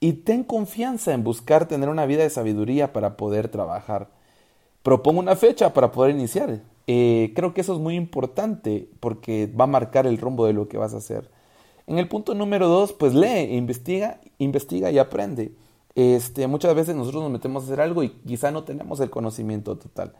y 0.00 0.12
ten 0.14 0.44
confianza 0.44 1.12
en 1.12 1.24
buscar 1.24 1.68
tener 1.68 1.88
una 1.88 2.06
vida 2.06 2.22
de 2.22 2.30
sabiduría 2.30 2.92
para 2.92 3.16
poder 3.16 3.48
trabajar. 3.48 4.08
Propongo 4.82 5.20
una 5.20 5.36
fecha 5.36 5.74
para 5.74 5.92
poder 5.92 6.14
iniciar. 6.14 6.62
Eh, 6.86 7.32
creo 7.36 7.54
que 7.54 7.60
eso 7.60 7.74
es 7.74 7.80
muy 7.80 7.96
importante 7.96 8.88
porque 9.00 9.46
va 9.46 9.64
a 9.64 9.66
marcar 9.68 10.06
el 10.06 10.18
rumbo 10.18 10.46
de 10.46 10.54
lo 10.54 10.68
que 10.68 10.78
vas 10.78 10.94
a 10.94 10.98
hacer. 10.98 11.30
En 11.86 11.98
el 11.98 12.08
punto 12.08 12.34
número 12.34 12.68
dos, 12.68 12.92
pues 12.92 13.14
lee, 13.14 13.54
investiga, 13.56 14.20
investiga 14.38 14.90
y 14.90 14.98
aprende. 14.98 15.52
Este, 15.94 16.46
muchas 16.46 16.74
veces 16.74 16.94
nosotros 16.94 17.22
nos 17.22 17.32
metemos 17.32 17.64
a 17.64 17.66
hacer 17.66 17.80
algo 17.80 18.02
y 18.02 18.10
quizá 18.10 18.50
no 18.50 18.64
tenemos 18.64 19.00
el 19.00 19.10
conocimiento 19.10 19.76
total. 19.76 20.14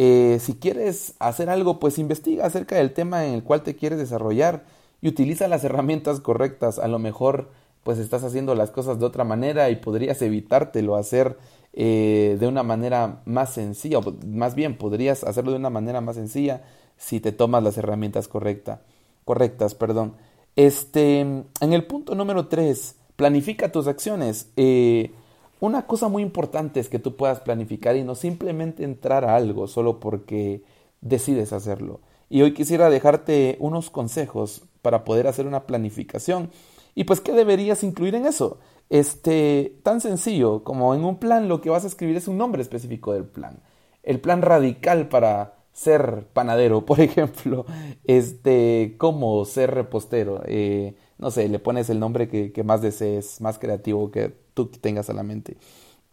Eh, 0.00 0.38
si 0.40 0.54
quieres 0.54 1.14
hacer 1.18 1.50
algo, 1.50 1.80
pues 1.80 1.98
investiga 1.98 2.46
acerca 2.46 2.76
del 2.76 2.92
tema 2.92 3.26
en 3.26 3.34
el 3.34 3.42
cual 3.42 3.64
te 3.64 3.74
quieres 3.74 3.98
desarrollar 3.98 4.64
y 5.02 5.08
utiliza 5.08 5.48
las 5.48 5.64
herramientas 5.64 6.20
correctas. 6.20 6.78
A 6.78 6.86
lo 6.86 7.00
mejor 7.00 7.50
pues 7.82 7.98
estás 7.98 8.22
haciendo 8.22 8.54
las 8.54 8.70
cosas 8.70 9.00
de 9.00 9.06
otra 9.06 9.24
manera 9.24 9.70
y 9.70 9.76
podrías 9.76 10.22
evitártelo 10.22 10.94
hacer 10.94 11.36
eh, 11.72 12.36
de 12.38 12.46
una 12.46 12.62
manera 12.62 13.22
más 13.24 13.54
sencilla, 13.54 13.98
o 13.98 14.14
más 14.24 14.54
bien 14.54 14.78
podrías 14.78 15.24
hacerlo 15.24 15.50
de 15.50 15.58
una 15.58 15.70
manera 15.70 16.00
más 16.00 16.14
sencilla 16.14 16.62
si 16.96 17.18
te 17.18 17.32
tomas 17.32 17.64
las 17.64 17.76
herramientas 17.76 18.28
correcta, 18.28 18.82
correctas. 19.24 19.74
Perdón. 19.74 20.14
Este, 20.54 21.20
en 21.20 21.72
el 21.72 21.86
punto 21.86 22.14
número 22.14 22.46
3, 22.46 22.94
planifica 23.16 23.72
tus 23.72 23.88
acciones. 23.88 24.48
Eh, 24.56 25.10
una 25.60 25.86
cosa 25.86 26.08
muy 26.08 26.22
importante 26.22 26.80
es 26.80 26.88
que 26.88 26.98
tú 26.98 27.16
puedas 27.16 27.40
planificar 27.40 27.96
y 27.96 28.04
no 28.04 28.14
simplemente 28.14 28.84
entrar 28.84 29.24
a 29.24 29.36
algo 29.36 29.66
solo 29.66 30.00
porque 30.00 30.62
decides 31.00 31.52
hacerlo. 31.52 32.00
Y 32.28 32.42
hoy 32.42 32.54
quisiera 32.54 32.90
dejarte 32.90 33.56
unos 33.60 33.90
consejos 33.90 34.62
para 34.82 35.04
poder 35.04 35.26
hacer 35.26 35.46
una 35.46 35.66
planificación. 35.66 36.50
Y 36.94 37.04
pues, 37.04 37.20
¿qué 37.20 37.32
deberías 37.32 37.82
incluir 37.82 38.14
en 38.14 38.26
eso? 38.26 38.58
Este, 38.90 39.78
tan 39.82 40.00
sencillo 40.00 40.64
como 40.64 40.94
en 40.94 41.04
un 41.04 41.18
plan 41.18 41.48
lo 41.48 41.60
que 41.60 41.70
vas 41.70 41.84
a 41.84 41.88
escribir 41.88 42.16
es 42.16 42.28
un 42.28 42.38
nombre 42.38 42.62
específico 42.62 43.12
del 43.12 43.24
plan. 43.24 43.60
El 44.02 44.20
plan 44.20 44.42
radical 44.42 45.08
para 45.08 45.58
ser 45.72 46.26
panadero, 46.32 46.84
por 46.86 47.00
ejemplo, 47.00 47.66
este, 48.04 48.96
cómo 48.98 49.44
ser 49.44 49.74
repostero, 49.74 50.42
eh, 50.46 50.96
no 51.18 51.30
sé, 51.30 51.48
le 51.48 51.58
pones 51.58 51.90
el 51.90 52.00
nombre 52.00 52.28
que, 52.28 52.52
que 52.52 52.62
más 52.62 52.80
desees, 52.82 53.40
más 53.40 53.58
creativo 53.58 54.10
que 54.10 54.34
tú 54.54 54.66
tengas 54.66 55.10
a 55.10 55.14
la 55.14 55.22
mente. 55.22 55.56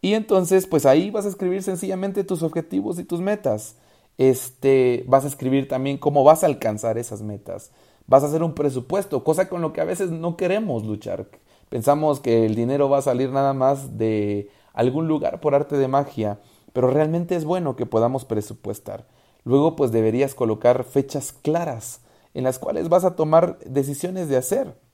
Y 0.02 0.14
entonces, 0.14 0.66
pues 0.66 0.86
ahí 0.86 1.10
vas 1.10 1.26
a 1.26 1.28
escribir 1.30 1.62
sencillamente 1.62 2.24
tus 2.24 2.42
objetivos 2.42 2.98
y 2.98 3.04
tus 3.04 3.20
metas. 3.20 3.76
Este, 4.18 5.04
vas 5.06 5.24
a 5.24 5.28
escribir 5.28 5.68
también 5.68 5.98
cómo 5.98 6.24
vas 6.24 6.42
a 6.42 6.46
alcanzar 6.46 6.98
esas 6.98 7.22
metas. 7.22 7.70
Vas 8.06 8.22
a 8.22 8.26
hacer 8.26 8.42
un 8.42 8.54
presupuesto, 8.54 9.24
cosa 9.24 9.48
con 9.48 9.62
lo 9.62 9.72
que 9.72 9.80
a 9.80 9.84
veces 9.84 10.10
no 10.10 10.36
queremos 10.36 10.84
luchar. 10.84 11.28
Pensamos 11.68 12.20
que 12.20 12.46
el 12.46 12.54
dinero 12.54 12.88
va 12.88 12.98
a 12.98 13.02
salir 13.02 13.30
nada 13.30 13.52
más 13.52 13.98
de 13.98 14.50
algún 14.72 15.08
lugar 15.08 15.40
por 15.40 15.54
arte 15.54 15.76
de 15.76 15.88
magia, 15.88 16.38
pero 16.72 16.88
realmente 16.88 17.34
es 17.34 17.44
bueno 17.44 17.74
que 17.74 17.86
podamos 17.86 18.24
presupuestar. 18.24 19.06
Luego, 19.44 19.76
pues 19.76 19.92
deberías 19.92 20.34
colocar 20.34 20.84
fechas 20.84 21.32
claras 21.32 22.00
en 22.34 22.44
las 22.44 22.58
cuales 22.58 22.88
vas 22.88 23.04
a 23.04 23.16
tomar 23.16 23.58
decisiones 23.60 24.28
de 24.28 24.36
hacer. 24.36 24.85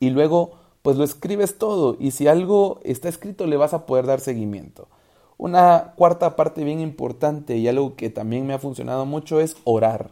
Y 0.00 0.10
luego 0.10 0.52
pues 0.82 0.96
lo 0.96 1.04
escribes 1.04 1.58
todo 1.58 1.96
y 1.98 2.12
si 2.12 2.28
algo 2.28 2.80
está 2.82 3.08
escrito 3.08 3.46
le 3.46 3.56
vas 3.56 3.74
a 3.74 3.86
poder 3.86 4.06
dar 4.06 4.20
seguimiento. 4.20 4.88
Una 5.36 5.92
cuarta 5.96 6.34
parte 6.34 6.64
bien 6.64 6.80
importante 6.80 7.56
y 7.56 7.68
algo 7.68 7.94
que 7.94 8.10
también 8.10 8.46
me 8.46 8.54
ha 8.54 8.58
funcionado 8.58 9.06
mucho 9.06 9.40
es 9.40 9.56
orar. 9.64 10.10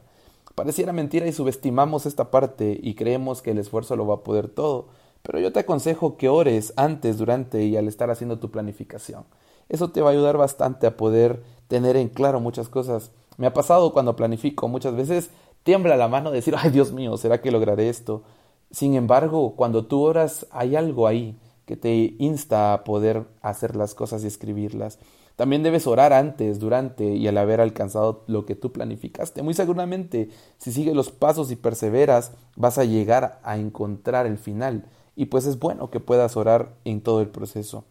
Pareciera 0.55 0.93
mentira 0.93 1.26
y 1.26 1.33
subestimamos 1.33 2.07
esta 2.07 2.31
parte 2.31 2.78
y 2.83 2.95
creemos 2.95 3.43
que 3.43 3.50
el 3.50 3.59
esfuerzo 3.59 3.97
lo 3.97 4.07
va 4.07 4.14
a 4.16 4.23
poder 4.23 4.49
todo, 4.49 4.87
pero 5.23 5.38
yo 5.40 5.52
te 5.52 5.61
aconsejo 5.61 6.16
que 6.16 6.28
ores 6.28 6.73
antes, 6.76 7.19
durante 7.19 7.64
y 7.64 7.76
al 7.76 7.88
estar 7.88 8.11
haciendo 8.11 8.38
tu 8.38 8.50
planificación. 8.50 9.25
Eso 9.69 9.90
te 9.90 10.00
va 10.00 10.11
a 10.11 10.12
ayudar 10.12 10.37
bastante 10.37 10.87
a 10.87 10.97
poder 10.97 11.43
tener 11.69 11.97
en 11.97 12.09
claro 12.09 12.40
muchas 12.40 12.69
cosas. 12.69 13.11
Me 13.37 13.47
ha 13.47 13.52
pasado 13.52 13.93
cuando 13.93 14.16
planifico, 14.16 14.69
muchas 14.69 14.95
veces 14.95 15.31
tiembla 15.62 15.97
la 15.97 16.09
mano 16.09 16.31
decir, 16.31 16.55
ay 16.57 16.71
Dios 16.71 16.93
mío, 16.93 17.16
¿será 17.16 17.40
que 17.40 17.50
lograré 17.50 17.88
esto? 17.88 18.23
Sin 18.70 18.94
embargo, 18.94 19.54
cuando 19.56 19.87
tú 19.87 20.02
oras, 20.02 20.46
hay 20.50 20.76
algo 20.76 21.06
ahí 21.06 21.38
que 21.66 21.76
te 21.76 22.14
insta 22.18 22.73
a 22.73 22.85
poder 22.85 23.26
hacer 23.42 23.76
las 23.76 23.94
cosas 23.94 24.25
y 24.25 24.26
escribirlas. 24.26 24.99
También 25.37 25.62
debes 25.62 25.87
orar 25.87 26.14
antes, 26.14 26.58
durante 26.58 27.04
y 27.04 27.28
al 27.28 27.37
haber 27.37 27.61
alcanzado 27.61 28.25
lo 28.26 28.46
que 28.46 28.54
tú 28.54 28.73
planificaste. 28.73 29.42
Muy 29.42 29.52
seguramente, 29.52 30.30
si 30.56 30.73
sigues 30.73 30.94
los 30.94 31.11
pasos 31.11 31.50
y 31.50 31.56
perseveras, 31.56 32.32
vas 32.56 32.78
a 32.78 32.85
llegar 32.85 33.38
a 33.42 33.58
encontrar 33.58 34.26
el 34.26 34.38
final. 34.38 34.87
Y 35.14 35.26
pues 35.26 35.44
es 35.46 35.58
bueno 35.58 35.90
que 35.90 36.00
puedas 36.00 36.37
orar 36.38 36.75
en 36.85 37.02
todo 37.02 37.20
el 37.20 37.28
proceso. 37.28 37.85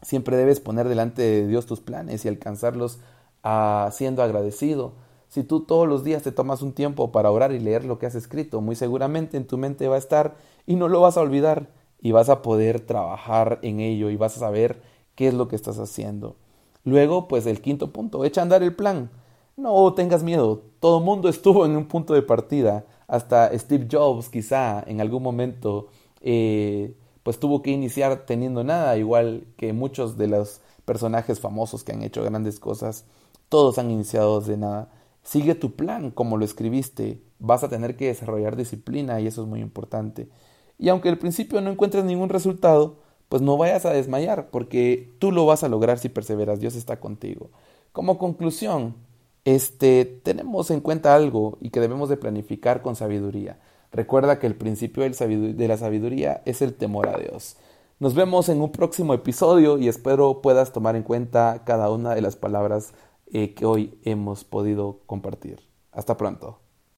Siempre 0.00 0.36
debes 0.36 0.60
poner 0.60 0.88
delante 0.88 1.22
de 1.22 1.46
Dios 1.46 1.66
tus 1.66 1.80
planes 1.80 2.24
y 2.24 2.28
alcanzarlos 2.28 3.00
ah, 3.42 3.90
siendo 3.92 4.22
agradecido. 4.22 4.94
Si 5.32 5.44
tú 5.44 5.60
todos 5.60 5.88
los 5.88 6.04
días 6.04 6.22
te 6.22 6.30
tomas 6.30 6.60
un 6.60 6.74
tiempo 6.74 7.10
para 7.10 7.30
orar 7.30 7.52
y 7.52 7.58
leer 7.58 7.86
lo 7.86 7.98
que 7.98 8.04
has 8.04 8.14
escrito, 8.14 8.60
muy 8.60 8.76
seguramente 8.76 9.38
en 9.38 9.46
tu 9.46 9.56
mente 9.56 9.88
va 9.88 9.94
a 9.94 9.98
estar 9.98 10.36
y 10.66 10.76
no 10.76 10.88
lo 10.88 11.00
vas 11.00 11.16
a 11.16 11.22
olvidar 11.22 11.70
y 12.02 12.12
vas 12.12 12.28
a 12.28 12.42
poder 12.42 12.80
trabajar 12.80 13.58
en 13.62 13.80
ello 13.80 14.10
y 14.10 14.16
vas 14.16 14.36
a 14.36 14.40
saber 14.40 14.82
qué 15.14 15.28
es 15.28 15.32
lo 15.32 15.48
que 15.48 15.56
estás 15.56 15.78
haciendo. 15.78 16.36
Luego, 16.84 17.28
pues 17.28 17.46
el 17.46 17.62
quinto 17.62 17.94
punto, 17.94 18.26
echa 18.26 18.42
a 18.42 18.44
andar 18.44 18.62
el 18.62 18.76
plan. 18.76 19.10
No 19.56 19.94
tengas 19.94 20.22
miedo, 20.22 20.64
todo 20.80 20.98
el 20.98 21.04
mundo 21.04 21.30
estuvo 21.30 21.64
en 21.64 21.76
un 21.78 21.86
punto 21.86 22.12
de 22.12 22.20
partida, 22.20 22.84
hasta 23.06 23.58
Steve 23.58 23.88
Jobs 23.90 24.28
quizá 24.28 24.84
en 24.86 25.00
algún 25.00 25.22
momento 25.22 25.86
eh, 26.20 26.94
pues 27.22 27.40
tuvo 27.40 27.62
que 27.62 27.70
iniciar 27.70 28.26
teniendo 28.26 28.64
nada, 28.64 28.98
igual 28.98 29.46
que 29.56 29.72
muchos 29.72 30.18
de 30.18 30.26
los 30.26 30.60
personajes 30.84 31.40
famosos 31.40 31.84
que 31.84 31.92
han 31.92 32.02
hecho 32.02 32.22
grandes 32.22 32.60
cosas, 32.60 33.06
todos 33.48 33.78
han 33.78 33.90
iniciado 33.90 34.38
de 34.42 34.58
nada. 34.58 34.90
Sigue 35.22 35.54
tu 35.54 35.74
plan 35.76 36.10
como 36.10 36.36
lo 36.36 36.44
escribiste. 36.44 37.22
Vas 37.38 37.64
a 37.64 37.68
tener 37.68 37.96
que 37.96 38.06
desarrollar 38.06 38.56
disciplina 38.56 39.20
y 39.20 39.26
eso 39.26 39.42
es 39.42 39.48
muy 39.48 39.60
importante. 39.60 40.28
Y 40.78 40.88
aunque 40.88 41.08
al 41.08 41.18
principio 41.18 41.60
no 41.60 41.70
encuentres 41.70 42.04
ningún 42.04 42.28
resultado, 42.28 42.98
pues 43.28 43.40
no 43.40 43.56
vayas 43.56 43.86
a 43.86 43.92
desmayar 43.92 44.50
porque 44.50 45.14
tú 45.18 45.32
lo 45.32 45.46
vas 45.46 45.64
a 45.64 45.68
lograr 45.68 45.98
si 45.98 46.08
perseveras. 46.08 46.60
Dios 46.60 46.74
está 46.74 47.00
contigo. 47.00 47.50
Como 47.92 48.18
conclusión, 48.18 48.96
este, 49.44 50.04
tenemos 50.04 50.70
en 50.70 50.80
cuenta 50.80 51.14
algo 51.14 51.58
y 51.60 51.70
que 51.70 51.80
debemos 51.80 52.08
de 52.08 52.16
planificar 52.16 52.82
con 52.82 52.96
sabiduría. 52.96 53.58
Recuerda 53.92 54.38
que 54.38 54.46
el 54.46 54.54
principio 54.54 55.02
de 55.04 55.68
la 55.68 55.76
sabiduría 55.76 56.42
es 56.46 56.62
el 56.62 56.74
temor 56.74 57.08
a 57.08 57.18
Dios. 57.18 57.56
Nos 58.00 58.14
vemos 58.14 58.48
en 58.48 58.60
un 58.60 58.72
próximo 58.72 59.14
episodio 59.14 59.78
y 59.78 59.88
espero 59.88 60.40
puedas 60.42 60.72
tomar 60.72 60.96
en 60.96 61.02
cuenta 61.02 61.62
cada 61.64 61.90
una 61.90 62.14
de 62.14 62.20
las 62.20 62.36
palabras 62.36 62.94
eh, 63.32 63.54
que 63.54 63.66
hoy 63.66 63.98
hemos 64.04 64.44
podido 64.44 65.02
compartir. 65.06 65.60
Hasta 65.90 66.16
pronto. 66.16 66.61